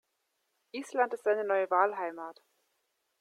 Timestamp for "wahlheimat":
1.69-2.41